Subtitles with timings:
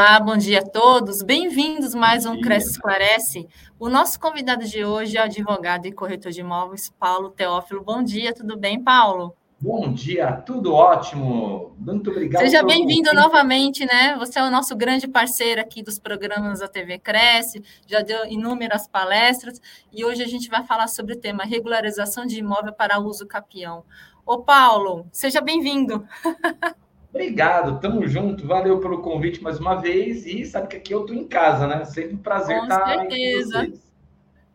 [0.00, 1.20] Olá, bom dia a todos.
[1.20, 3.46] Bem-vindos mais um Cresce Esclarece.
[3.78, 7.84] O nosso convidado de hoje é o advogado e corretor de imóveis, Paulo Teófilo.
[7.84, 9.36] Bom dia, tudo bem, Paulo?
[9.60, 11.76] Bom dia, tudo ótimo.
[11.78, 12.40] Muito obrigado.
[12.40, 14.16] Seja bem-vindo novamente, né?
[14.18, 18.88] Você é o nosso grande parceiro aqui dos programas da TV Cresce, já deu inúmeras
[18.88, 19.60] palestras
[19.92, 23.84] e hoje a gente vai falar sobre o tema regularização de imóvel para uso capião.
[24.24, 26.08] Ô, Paulo, seja bem-vindo.
[27.10, 28.46] Obrigado, tamo junto.
[28.46, 30.24] Valeu pelo convite mais uma vez.
[30.26, 31.84] E sabe que aqui eu tô em casa, né?
[31.84, 33.52] Sempre um prazer com estar certeza.
[33.52, 33.90] com vocês.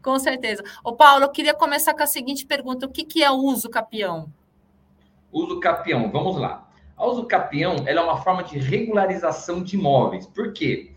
[0.01, 0.63] Com certeza.
[0.83, 3.69] Ô, Paulo, eu queria começar com a seguinte pergunta: o que, que é o uso
[3.69, 4.31] capião?
[5.31, 6.69] Uso capião, vamos lá.
[6.95, 10.25] A uso capião ela é uma forma de regularização de imóveis.
[10.25, 10.93] Por quê?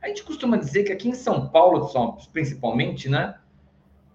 [0.00, 1.90] A gente costuma dizer que aqui em São Paulo,
[2.32, 3.34] principalmente, né?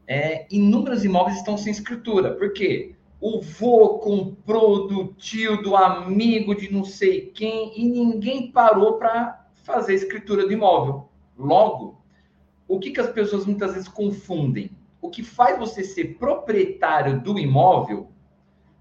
[0.07, 2.35] É, inúmeros imóveis estão sem escritura.
[2.35, 2.94] Por quê?
[3.27, 9.47] O vô comprou do tio, do amigo de não sei quem, e ninguém parou para
[9.63, 11.09] fazer escritura do imóvel.
[11.35, 11.99] Logo,
[12.67, 14.77] o que, que as pessoas muitas vezes confundem?
[15.01, 18.11] O que faz você ser proprietário do imóvel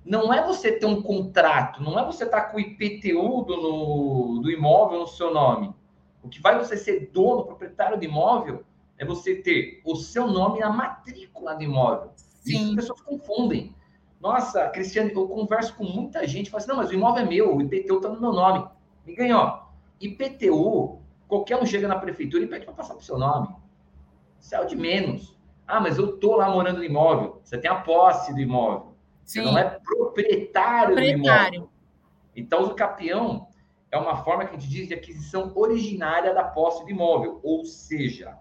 [0.04, 3.56] não é você ter um contrato, não é você estar tá com o IPTU do,
[3.56, 5.72] no, do imóvel no seu nome.
[6.22, 8.62] O que vai você ser dono, proprietário do imóvel,
[8.98, 12.10] é você ter o seu nome na matrícula do imóvel.
[12.14, 12.52] Sim.
[12.52, 13.74] Isso as pessoas confundem.
[14.24, 17.54] Nossa, Cristiane, eu converso com muita gente, fala assim, não, mas o imóvel é meu,
[17.54, 18.66] o IPTU está no meu nome.
[19.04, 19.64] Me ganhou.
[20.00, 23.48] IPTU, qualquer um chega na prefeitura e pede para passar para o seu nome.
[23.48, 25.38] O de menos.
[25.66, 27.38] Ah, mas eu tô lá morando no imóvel.
[27.44, 28.94] Você tem a posse do imóvel.
[29.26, 29.42] Sim.
[29.42, 31.50] Você não é proprietário, proprietário.
[31.50, 31.70] do imóvel.
[32.34, 33.48] Então, o capião
[33.90, 37.40] é uma forma que a gente diz de aquisição originária da posse do imóvel.
[37.42, 38.38] Ou seja,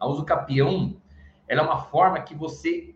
[0.00, 0.96] a uso capião
[1.46, 2.94] ela é uma forma que você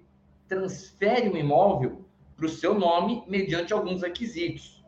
[0.48, 2.04] transfere um imóvel
[2.36, 4.82] para o seu nome mediante alguns requisitos.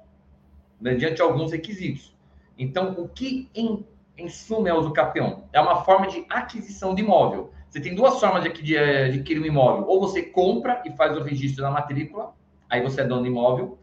[0.81, 2.17] Mediante alguns requisitos.
[2.59, 5.45] Então, o que em, em suma é uso capião?
[5.53, 7.53] É uma forma de aquisição de imóvel.
[7.69, 9.87] Você tem duas formas de adquirir um imóvel.
[9.87, 12.35] Ou você compra e faz o registro na matrícula,
[12.69, 13.79] aí você é dono do imóvel,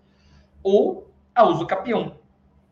[0.63, 2.17] ou a uso capião,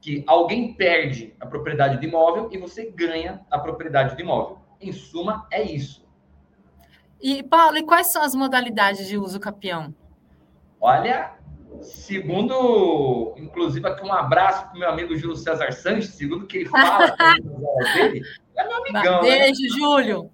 [0.02, 4.60] que alguém perde a propriedade do imóvel e você ganha a propriedade do imóvel.
[4.82, 6.05] Em suma, é isso.
[7.22, 9.94] E, Paulo, e quais são as modalidades de uso capião?
[10.80, 11.34] Olha,
[11.81, 16.70] segundo, inclusive aqui um abraço para o meu amigo Júlio César Sanches, segundo que ele
[16.70, 17.16] fala
[17.96, 18.22] dele,
[18.56, 19.22] é meu amigão.
[19.22, 19.30] Né?
[19.30, 19.70] Beijo, né?
[19.70, 20.31] Júlio.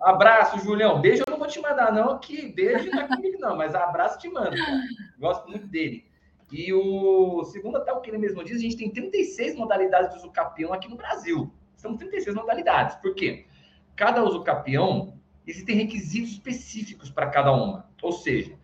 [0.00, 1.00] Abraço, Julião.
[1.00, 4.18] Beijo eu não vou te mandar, não, que beijo não é comigo, não, mas abraço
[4.18, 4.56] te mando.
[4.56, 4.82] Cara.
[5.18, 6.04] Gosto muito dele.
[6.52, 10.18] E o segundo, até o que ele mesmo diz, a gente tem 36 modalidades de
[10.18, 11.52] uso capião aqui no Brasil.
[11.76, 12.96] São 36 modalidades.
[12.96, 13.46] Por quê?
[13.94, 17.88] Cada uso capião existem requisitos específicos para cada uma.
[18.02, 18.54] Ou seja,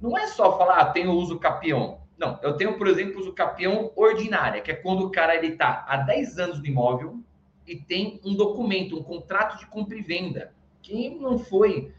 [0.00, 2.00] não é só falar, ah, tenho uso capião.
[2.18, 5.84] Não, eu tenho, por exemplo, uso capião ordinária, que é quando o cara ele está
[5.86, 7.20] há 10 anos no imóvel
[7.66, 11.92] e tem um documento, um contrato de compra e venda, que não foi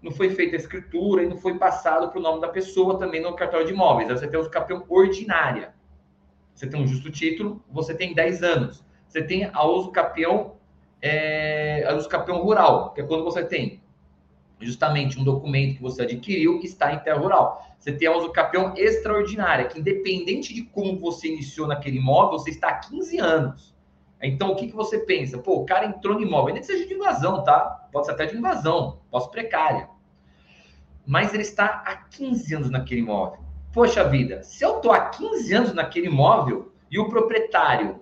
[0.00, 3.20] não foi feita a escritura e não foi passado para o nome da pessoa também
[3.20, 4.08] no cartório de imóveis.
[4.08, 5.74] Aí você tem o uso capião ordinária.
[6.54, 8.84] Você tem um justo título, você tem 10 anos.
[9.08, 10.56] Você tem a uso capião,
[11.00, 13.80] é, a capião rural, que é quando você tem
[14.60, 17.64] justamente um documento que você adquiriu está em terra rural.
[17.78, 22.50] Você tem a uso capião extraordinária, que independente de como você iniciou naquele imóvel, você
[22.50, 23.74] está há 15 anos.
[24.20, 25.38] Então, o que, que você pensa?
[25.38, 27.88] Pô, o cara entrou no imóvel, nem que seja de invasão, tá?
[27.92, 29.88] Pode ser até de invasão, posso precária.
[31.06, 33.38] Mas ele está há 15 anos naquele imóvel.
[33.72, 38.00] Poxa vida, se eu estou há 15 anos naquele imóvel e o proprietário,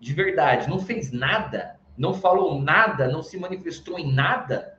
[0.00, 4.76] de verdade, não fez nada, não falou nada, não se manifestou em nada,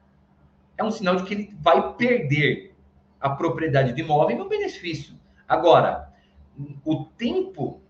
[0.77, 2.75] é um sinal de que ele vai perder
[3.17, 5.17] a propriedade do imóvel no benefício.
[5.47, 6.11] Agora,
[6.83, 7.81] o tempo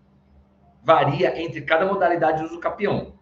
[0.84, 3.14] varia entre cada modalidade de uso capião.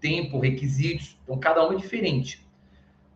[0.00, 2.44] Tempo, requisitos, então cada um é diferente.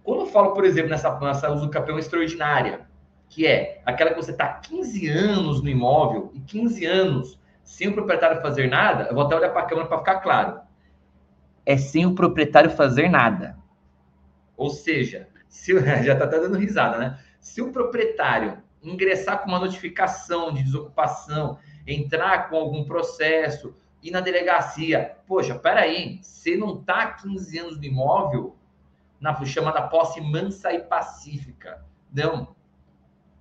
[0.04, 2.86] Quando eu falo, por exemplo, nessa, nessa uso capião extraordinária,
[3.28, 7.92] que é aquela que você está 15 anos no imóvel e 15 anos sem o
[7.92, 10.65] proprietário fazer nada, eu vou até olhar para a câmera para ficar claro.
[11.66, 13.58] É sem o proprietário fazer nada.
[14.56, 17.18] Ou seja, se, já está até dando risada, né?
[17.40, 24.20] Se o proprietário ingressar com uma notificação de desocupação, entrar com algum processo, ir na
[24.20, 28.56] delegacia, poxa, peraí, você não está há 15 anos no imóvel,
[29.20, 31.84] na chamada posse mansa e pacífica.
[32.12, 32.54] Não.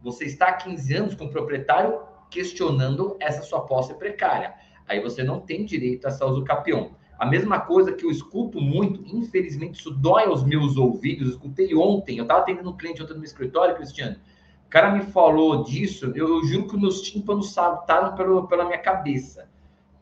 [0.02, 4.54] Você está há 15 anos com o proprietário questionando essa sua posse precária.
[4.88, 6.96] Aí você não tem direito a essa usucapião.
[7.18, 11.28] A mesma coisa que eu escuto muito, infelizmente isso dói aos meus ouvidos.
[11.28, 14.18] Eu escutei ontem, eu estava atendendo um cliente ontem no meu escritório, Cristiano.
[14.66, 18.80] O cara me falou disso, eu, eu juro que meus tímpanos saltaram pelo, pela minha
[18.80, 19.48] cabeça.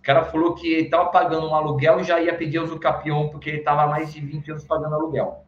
[0.02, 3.50] cara falou que ele estava pagando um aluguel e já ia pedir uso capião porque
[3.50, 5.46] ele estava mais de 20 anos pagando aluguel.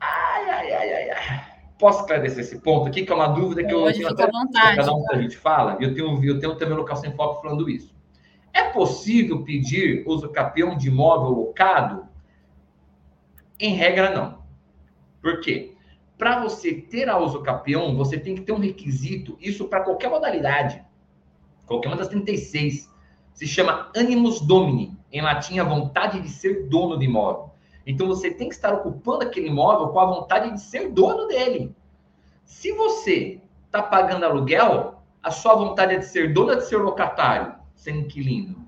[0.00, 1.54] Ai, ai, ai, ai, ai.
[1.78, 4.94] Posso esclarecer esse ponto aqui, que é uma dúvida que eu tenho até vontade, cada
[4.94, 7.68] um que a gente fala, e eu tenho, eu tenho também local sem foco falando
[7.68, 7.94] isso.
[8.54, 12.06] É possível pedir uso capião de imóvel locado?
[13.58, 14.44] Em regra, não.
[15.20, 15.74] Por quê?
[16.16, 20.08] Para você ter a uso capião, você tem que ter um requisito, isso para qualquer
[20.08, 20.80] modalidade,
[21.66, 22.88] qualquer uma das 36,
[23.32, 27.50] se chama animus domini, em latim a vontade de ser dono do imóvel.
[27.84, 31.74] Então você tem que estar ocupando aquele imóvel com a vontade de ser dono dele.
[32.44, 36.76] Se você está pagando aluguel, a sua vontade é de ser dono ou de ser
[36.76, 37.54] locatário,
[37.84, 38.66] ser inquilino.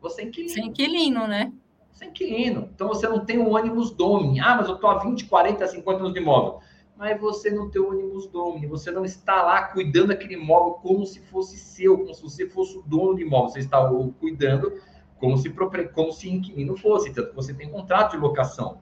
[0.00, 0.52] Você é inquilino.
[0.52, 1.52] Ser inquilino, né?
[1.90, 2.70] Você é inquilino.
[2.72, 4.38] Então você não tem o ânimos domini.
[4.38, 6.60] Ah, mas eu estou há 20, 40, 50 anos de imóvel.
[6.96, 8.68] Mas você não tem o ânimos domini.
[8.68, 12.78] Você não está lá cuidando daquele imóvel como se fosse seu, como se você fosse
[12.78, 13.48] o dono do imóvel.
[13.48, 13.84] Você está
[14.20, 14.80] cuidando
[15.18, 15.50] como se,
[15.92, 18.80] como se inquilino fosse, tanto que você tem contrato de locação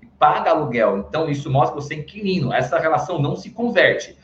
[0.00, 0.98] e paga aluguel.
[0.98, 2.52] Então, isso mostra que você é inquilino.
[2.52, 4.16] Essa relação não se converte.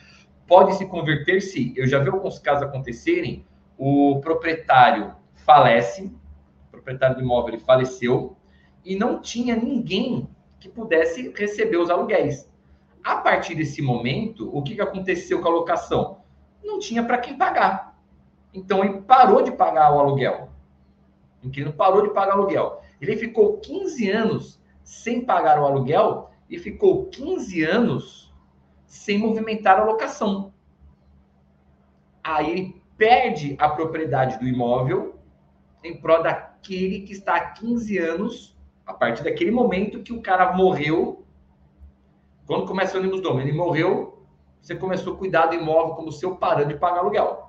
[0.47, 3.45] Pode se converter se, eu já vi alguns casos acontecerem,
[3.83, 6.15] o proprietário falece,
[6.69, 8.37] o proprietário do imóvel ele faleceu,
[8.85, 10.29] e não tinha ninguém
[10.59, 12.47] que pudesse receber os aluguéis.
[13.03, 16.19] A partir desse momento, o que, que aconteceu com a locação?
[16.63, 17.99] Não tinha para quem pagar.
[18.53, 20.51] Então, ele parou de pagar o aluguel.
[21.43, 22.83] O inquilino parou de pagar aluguel.
[23.01, 28.31] Ele ficou 15 anos sem pagar o aluguel e ficou 15 anos
[28.85, 30.53] sem movimentar a locação.
[32.23, 35.19] Aí ele perde a propriedade do imóvel
[35.83, 40.53] em prol daquele que está há 15 anos, a partir daquele momento que o cara
[40.53, 41.25] morreu.
[42.47, 44.23] Quando começa o ônibus dom, ele morreu,
[44.61, 47.49] você começou a cuidar do imóvel como seu parando de pagar aluguel.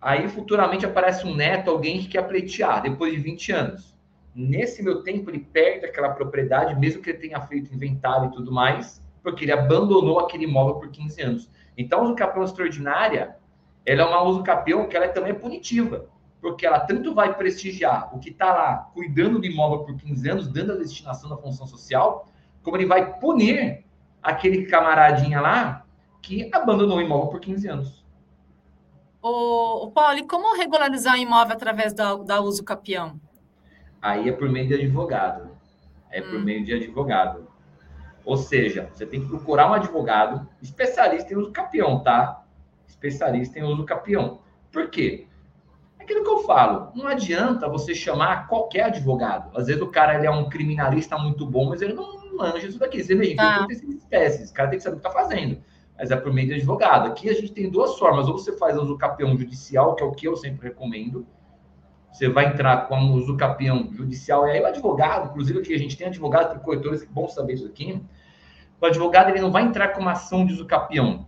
[0.00, 3.96] Aí futuramente aparece um neto, alguém que quer pleitear, depois de 20 anos.
[4.34, 8.50] Nesse meu tempo, ele perde aquela propriedade, mesmo que ele tenha feito inventário e tudo
[8.50, 11.50] mais, porque ele abandonou aquele imóvel por 15 anos.
[11.78, 13.36] Então, a usucapião extraordinária,
[13.84, 16.06] ela é uma usucapião que ela é também punitiva,
[16.40, 20.48] porque ela tanto vai prestigiar o que está lá cuidando do imóvel por 15 anos,
[20.48, 22.28] dando a destinação da função social,
[22.62, 23.84] como ele vai punir
[24.22, 25.84] aquele camaradinha lá
[26.20, 28.04] que abandonou o imóvel por 15 anos.
[29.20, 33.20] O, o Paulo, como regularizar um imóvel através da, da uso capião?
[34.00, 35.50] Aí é por meio de advogado.
[36.10, 36.30] É hum.
[36.30, 37.46] por meio de advogado.
[38.24, 42.41] Ou seja, você tem que procurar um advogado especialista em uso capião, tá?
[43.02, 44.40] Especialista em uso capião.
[44.70, 45.26] Por quê?
[45.98, 49.56] É aquilo que eu falo, não adianta você chamar qualquer advogado.
[49.56, 52.78] Às vezes o cara ele é um criminalista muito bom, mas ele não manja isso
[52.78, 53.02] daqui.
[53.02, 53.66] Você vê, tá.
[53.66, 55.62] tem espécies, o cara tem que saber o que está fazendo
[56.02, 57.06] mas é por meio de advogado.
[57.06, 58.26] Aqui a gente tem duas formas.
[58.26, 61.24] Ou você faz uso capião judicial, que é o que eu sempre recomendo.
[62.12, 65.78] Você vai entrar com o uso capião judicial, e aí o advogado, inclusive aqui a
[65.78, 68.02] gente tem advogado, tem corretores, que bom saber isso aqui.
[68.80, 71.24] O advogado ele não vai entrar com uma ação de uso capião.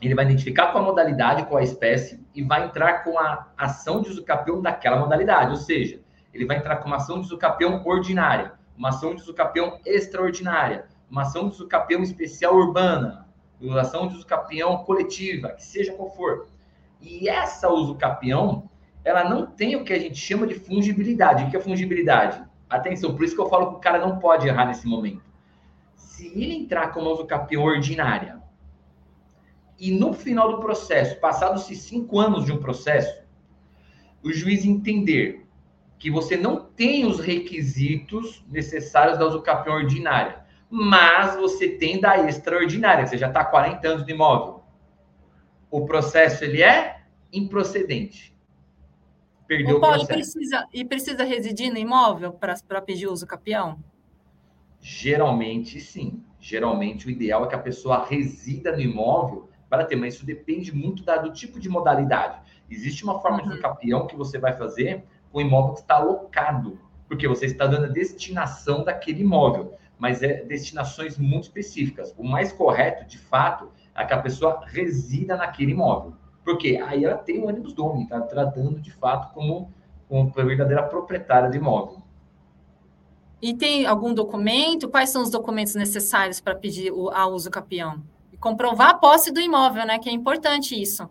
[0.00, 4.00] Ele vai identificar qual a modalidade, qual a espécie, e vai entrar com a ação
[4.00, 5.50] de uso capião daquela modalidade.
[5.50, 6.00] Ou seja,
[6.32, 9.80] ele vai entrar com uma ação de uso capião ordinária, uma ação de uso capião
[9.84, 13.26] extraordinária, uma ação de uso capião especial urbana,
[13.60, 16.46] usação de uso capião coletiva, que seja qual for.
[17.00, 18.70] E essa uso capião,
[19.04, 21.44] ela não tem o que a gente chama de fungibilidade.
[21.44, 22.40] O que é fungibilidade?
[22.70, 25.22] Atenção, por isso que eu falo que o cara não pode errar nesse momento.
[25.96, 28.40] Se ele entrar com uma uso capião ordinária
[29.78, 33.22] e no final do processo, passados-se cinco anos de um processo,
[34.22, 35.46] o juiz entender
[35.98, 42.18] que você não tem os requisitos necessários da uso capião ordinária, mas você tem da
[42.28, 44.62] extraordinária, você já está há 40 anos no imóvel.
[45.70, 48.36] O processo ele é improcedente.
[49.46, 50.32] Perdeu o, Paulo, o processo.
[50.32, 53.82] Precisa, e precisa residir no imóvel para pedir uso capião?
[54.80, 56.22] Geralmente, sim.
[56.40, 60.74] Geralmente, o ideal é que a pessoa resida no imóvel para ter, mas isso depende
[60.74, 62.40] muito da, do tipo de modalidade.
[62.70, 63.50] Existe uma forma uhum.
[63.50, 67.66] de capião que você vai fazer com o imóvel que está alocado, porque você está
[67.66, 72.14] dando a destinação daquele imóvel mas é destinações muito específicas.
[72.16, 76.14] O mais correto, de fato, é que a pessoa resida naquele imóvel.
[76.44, 79.72] Porque aí ela tem o ônibus dono, está tratando de fato como
[80.08, 82.00] uma verdadeira proprietária do imóvel.
[83.42, 84.88] E tem algum documento?
[84.88, 88.02] Quais são os documentos necessários para pedir o, a uso capião?
[88.40, 89.98] Comprovar a posse do imóvel, né?
[89.98, 91.08] Que é importante isso.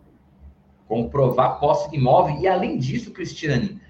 [0.86, 2.36] Comprovar a posse do imóvel.
[2.38, 3.80] E além disso, Cristiane,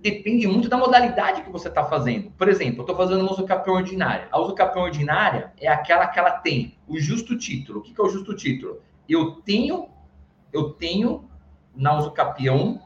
[0.00, 2.30] depende muito da modalidade que você está fazendo.
[2.30, 4.28] Por exemplo, eu estou fazendo uma usucapião ordinária.
[4.30, 7.80] A usucapião ordinária é aquela que ela tem o justo título.
[7.80, 8.80] O que, que é o justo título?
[9.08, 9.88] Eu tenho
[10.52, 11.28] eu tenho
[11.74, 12.80] na usucapião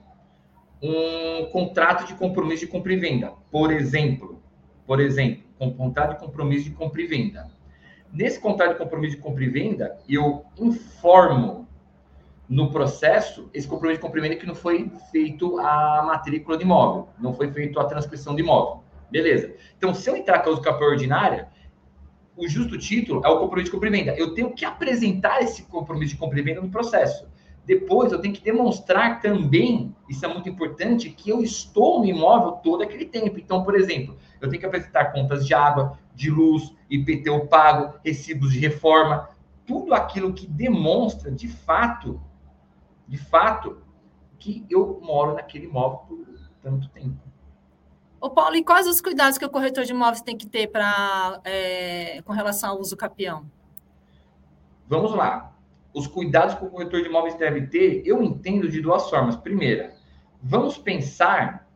[0.82, 4.42] um contrato de compromisso de compra e venda, por exemplo.
[4.84, 7.50] Por exemplo, um contrato de compromisso de compra e venda.
[8.12, 11.66] Nesse contrato de compromisso de compra e venda, eu informo
[12.46, 16.64] no processo esse compromisso de compra e venda que não foi feito a matrícula de
[16.64, 18.82] imóvel, não foi feito a transcrição de imóvel.
[19.10, 19.54] Beleza.
[19.78, 21.48] Então, se eu entrar com a usucapião ordinária,
[22.36, 24.14] o justo título é o compromisso de compra e venda.
[24.14, 27.26] Eu tenho que apresentar esse compromisso de compra e venda no processo.
[27.64, 32.52] Depois, eu tenho que demonstrar também, isso é muito importante, que eu estou no imóvel
[32.52, 33.38] todo aquele tempo.
[33.38, 38.52] Então, por exemplo, eu tenho que apresentar contas de água, de luz, IPTU pago, recibos
[38.52, 39.28] de reforma,
[39.64, 42.20] tudo aquilo que demonstra de fato,
[43.06, 43.80] de fato,
[44.38, 46.26] que eu moro naquele imóvel por
[46.60, 47.20] tanto tempo.
[48.20, 51.40] Ô, Paulo, e quais os cuidados que o corretor de imóveis tem que ter para
[51.44, 53.46] é, com relação ao uso capião?
[54.88, 55.51] Vamos lá
[55.94, 59.36] os cuidados que o corretor de imóveis deve ter, eu entendo de duas formas.
[59.36, 59.94] Primeira,
[60.42, 61.68] vamos pensar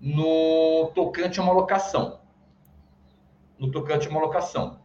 [0.00, 2.20] no tocante a uma locação.
[3.58, 4.78] No tocante a uma locação.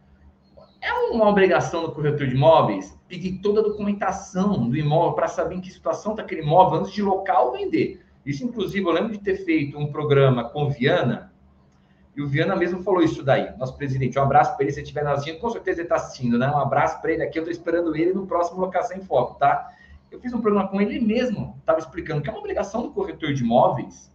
[0.80, 5.56] É uma obrigação do corretor de imóveis pedir toda a documentação do imóvel para saber
[5.56, 8.00] em que situação está aquele imóvel antes de local vender.
[8.24, 11.29] Isso, inclusive, eu lembro de ter feito um programa com Viana,
[12.16, 14.18] e o Viana mesmo falou isso daí, nosso presidente.
[14.18, 16.48] Um abraço para ele, se estiver assistindo, com certeza ele está assistindo, né?
[16.50, 19.72] Um abraço para ele aqui, eu estou esperando ele no próximo Locação em Foco, tá?
[20.10, 22.90] Eu fiz um programa com ele, ele mesmo estava explicando que é uma obrigação do
[22.90, 24.10] corretor de imóveis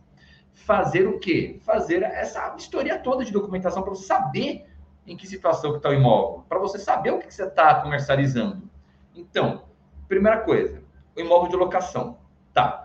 [0.55, 1.59] fazer o quê?
[1.63, 4.65] Fazer essa história toda de documentação para você saber
[5.05, 7.81] em que situação que está o imóvel, para você saber o que, que você está
[7.81, 8.67] comercializando.
[9.13, 9.65] Então,
[10.07, 10.81] primeira coisa,
[11.15, 12.17] o imóvel de locação.
[12.51, 12.84] Tá,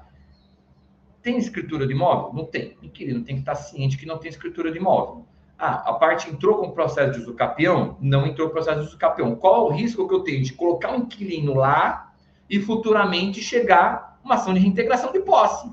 [1.22, 2.32] tem escritura de imóvel?
[2.32, 2.76] Não tem.
[2.82, 5.26] Inquilino tem que estar ciente que não tem escritura de imóvel.
[5.58, 7.96] Ah, a parte entrou com o processo de uso capião?
[8.00, 9.36] Não entrou o processo de uso capião.
[9.36, 12.14] Qual o risco que eu tenho de colocar um inquilino lá
[12.48, 15.70] e futuramente chegar uma ação de reintegração de posse?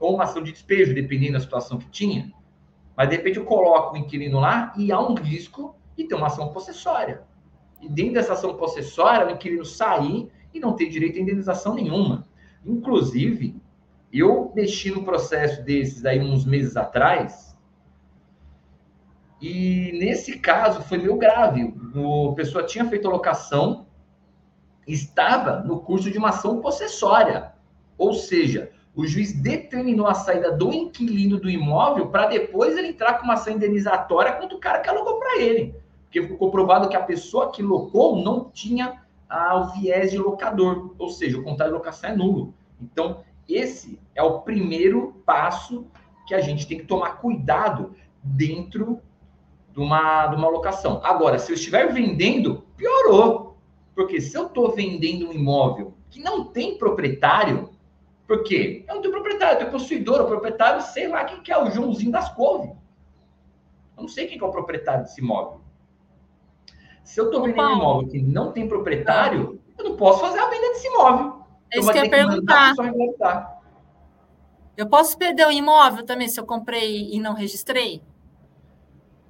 [0.00, 2.32] Ou uma ação de despejo, dependendo da situação que tinha.
[2.96, 6.26] Mas, de repente, eu coloco o inquilino lá e há um risco de ter uma
[6.26, 7.22] ação possessória.
[7.80, 12.26] E dentro dessa ação possessória, o inquilino sair e não ter direito a indenização nenhuma.
[12.64, 13.56] Inclusive,
[14.12, 17.56] eu mexi no processo desses aí uns meses atrás,
[19.40, 21.74] e nesse caso foi meio grave.
[22.30, 23.86] A pessoa tinha feito a locação,
[24.86, 27.52] estava no curso de uma ação possessória.
[27.98, 33.14] Ou seja, o juiz determinou a saída do inquilino do imóvel para depois ele entrar
[33.14, 35.74] com uma ação indenizatória contra o cara que alugou para ele.
[36.04, 40.94] Porque ficou comprovado que a pessoa que locou não tinha ah, o viés de locador,
[40.98, 42.54] ou seja, o contrato de locação é nulo.
[42.80, 45.86] Então, esse é o primeiro passo
[46.26, 49.00] que a gente tem que tomar cuidado dentro
[49.72, 51.00] de uma, de uma locação.
[51.02, 53.56] Agora, se eu estiver vendendo, piorou.
[53.94, 57.70] Porque se eu estou vendendo um imóvel que não tem proprietário,
[58.26, 58.84] por quê?
[58.88, 61.70] Eu não tenho proprietário, eu tenho possuidor, o proprietário, sei lá quem que é, o
[61.70, 62.70] Joãozinho das couves.
[63.96, 65.60] Eu não sei quem que é o proprietário desse imóvel.
[67.04, 70.48] Se eu estou vendendo um imóvel que não tem proprietário, eu não posso fazer a
[70.48, 71.42] venda desse imóvel.
[71.70, 72.74] É isso que eu ia perguntar.
[74.76, 78.02] Eu posso perder o imóvel também se eu comprei e não registrei?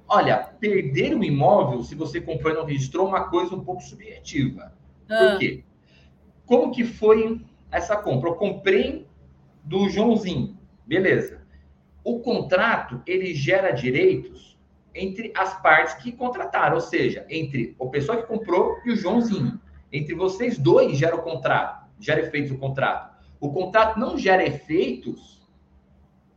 [0.07, 3.81] Olha, perder o imóvel, se você comprou e não registrou, é uma coisa um pouco
[3.81, 4.73] subjetiva.
[5.09, 5.31] Ah.
[5.31, 5.63] Por quê?
[6.45, 8.29] Como que foi essa compra?
[8.29, 9.07] Eu comprei
[9.63, 11.41] do Joãozinho, beleza.
[12.03, 14.57] O contrato, ele gera direitos
[14.93, 19.59] entre as partes que contrataram, ou seja, entre a pessoa que comprou e o Joãozinho.
[19.91, 23.12] Entre vocês dois gera o contrato gera efeitos o contrato.
[23.43, 25.45] O contrato não gera efeitos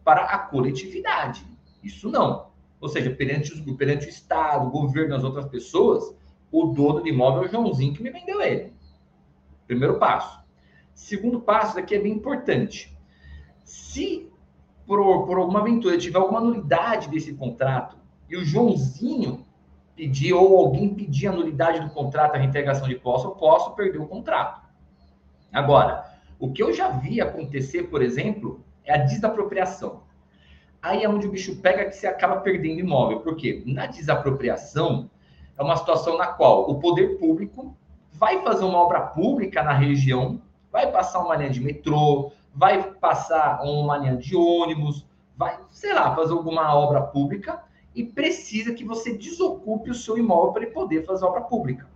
[0.03, 1.47] para a coletividade.
[1.81, 2.49] Isso não.
[2.81, 6.13] Ou seja, perante, os, perante o Estado, o governo, as outras pessoas,
[6.51, 8.73] o dono do imóvel é o Joãozinho que me vendeu ele.
[9.69, 10.41] Primeiro passo.
[10.93, 12.93] Segundo passo, daqui é bem importante.
[13.63, 14.29] Se
[14.85, 17.97] por, por alguma aventura tiver alguma nulidade desse contrato
[18.29, 19.47] e o Joãozinho
[19.95, 24.01] pedir ou alguém pedir a nulidade do contrato, a reintegração de posse, eu posso perder
[24.01, 24.67] o contrato.
[25.53, 30.03] Agora, o que eu já vi acontecer, por exemplo, é a desapropriação.
[30.83, 33.21] Aí é onde o bicho pega que você acaba perdendo imóvel.
[33.21, 33.63] Por quê?
[33.67, 35.11] Na desapropriação,
[35.59, 37.77] é uma situação na qual o poder público
[38.13, 40.41] vai fazer uma obra pública na região,
[40.71, 46.15] vai passar uma linha de metrô, vai passar uma linha de ônibus, vai, sei lá,
[46.15, 47.63] fazer alguma obra pública
[47.95, 51.89] e precisa que você desocupe o seu imóvel para ele poder fazer obra pública.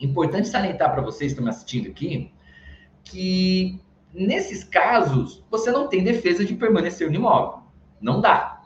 [0.00, 2.32] Importante salientar para vocês que estão me assistindo aqui
[3.10, 3.80] que
[4.12, 7.62] nesses casos você não tem defesa de permanecer no imóvel.
[8.00, 8.62] Não dá.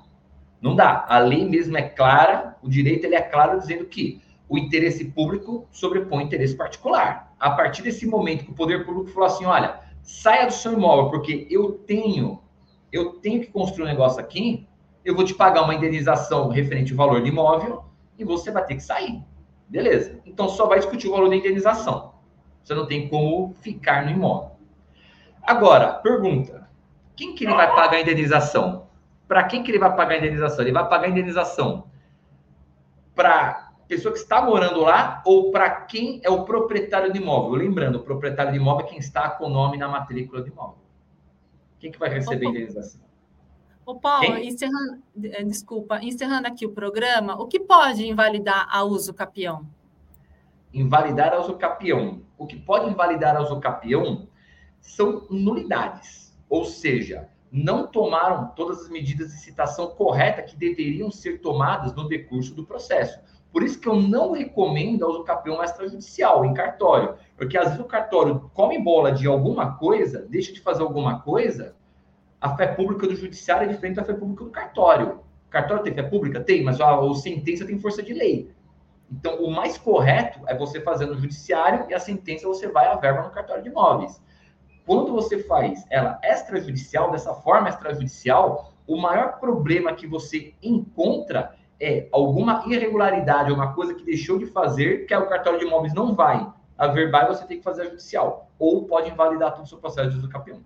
[0.61, 1.05] Não dá.
[1.09, 5.67] A lei mesmo é clara, o direito ele é claro dizendo que o interesse público
[5.71, 7.35] sobrepõe o interesse particular.
[7.39, 11.11] A partir desse momento que o poder público falou assim, olha, saia do seu imóvel,
[11.11, 12.41] porque eu tenho,
[12.93, 14.67] eu tenho que construir um negócio aqui,
[15.05, 17.85] eu vou te pagar uma indenização referente ao valor do imóvel
[18.19, 19.23] e você vai ter que sair.
[19.69, 20.21] Beleza.
[20.27, 22.12] Então só vai discutir o valor da indenização.
[22.63, 24.53] Você não tem como ficar no imóvel.
[25.43, 26.69] Agora, pergunta:
[27.17, 28.87] quem que ele vai pagar a indenização?
[29.27, 30.65] Para quem que ele vai pagar a indenização?
[30.65, 31.91] Ele vai pagar a indenização
[33.15, 37.53] para pessoa que está morando lá ou para quem é o proprietário do imóvel?
[37.53, 40.79] Lembrando, o proprietário do imóvel é quem está com o nome na matrícula do imóvel.
[41.79, 43.01] Quem que vai receber a indenização?
[43.85, 49.13] Ô, Paulo, encerrando, eh, desculpa, encerrando aqui o programa, o que pode invalidar a uso
[49.13, 49.67] capião?
[50.73, 52.23] Invalidar a uso capião.
[52.39, 54.29] O que pode invalidar a uso capião
[54.81, 61.41] são nulidades, ou seja, não tomaram todas as medidas de citação correta que deveriam ser
[61.41, 63.21] tomadas no decurso do processo.
[63.53, 67.15] Por isso que eu não recomendo a uso capião extrajudicial, em cartório.
[67.37, 71.77] Porque às vezes o cartório come bola de alguma coisa, deixa de fazer alguma coisa,
[72.41, 75.21] a fé pública do judiciário é diferente da fé pública do cartório.
[75.47, 76.41] O cartório tem fé pública?
[76.41, 78.51] Tem, mas a, a sentença tem força de lei.
[79.13, 82.95] Então, o mais correto é você fazer no judiciário e a sentença você vai à
[82.95, 84.21] verba no cartório de imóveis.
[84.87, 92.09] Quando você faz ela extrajudicial, dessa forma extrajudicial, o maior problema que você encontra é
[92.11, 96.15] alguma irregularidade, alguma coisa que deixou de fazer, que é o cartório de imóveis não
[96.15, 98.51] vai averbar e você tem que fazer a judicial.
[98.59, 100.61] Ou pode invalidar todo o seu processo de uso campeão.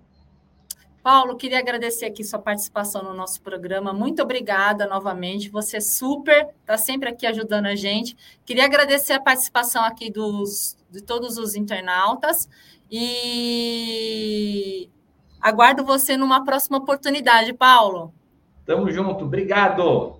[1.06, 3.92] Paulo, queria agradecer aqui sua participação no nosso programa.
[3.92, 5.48] Muito obrigada novamente.
[5.50, 8.16] Você é super, está sempre aqui ajudando a gente.
[8.44, 12.48] Queria agradecer a participação aqui dos, de todos os internautas
[12.90, 14.90] e
[15.40, 18.12] aguardo você numa próxima oportunidade, Paulo.
[18.64, 20.16] Tamo junto, obrigado.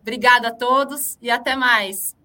[0.00, 2.16] Obrigada a todos e até mais.